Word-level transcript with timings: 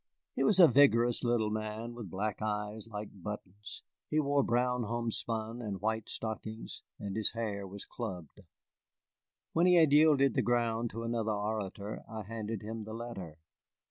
He 0.33 0.41
was 0.43 0.59
a 0.59 0.67
vigorous 0.67 1.23
little 1.23 1.51
man, 1.51 1.93
with 1.93 2.09
black 2.09 2.41
eyes 2.41 2.87
like 2.87 3.09
buttons, 3.13 3.83
he 4.09 4.19
wore 4.19 4.41
brown 4.41 4.81
homespun 4.81 5.61
and 5.61 5.79
white 5.79 6.09
stockings, 6.09 6.81
and 6.99 7.15
his 7.15 7.33
hair 7.33 7.67
was 7.67 7.85
clubbed. 7.85 8.41
When 9.53 9.67
he 9.67 9.75
had 9.75 9.93
yielded 9.93 10.33
the 10.33 10.41
ground 10.41 10.89
to 10.89 11.03
another 11.03 11.33
orator, 11.33 12.01
I 12.09 12.23
handed 12.23 12.63
him 12.63 12.83
the 12.83 12.93
letter. 12.95 13.37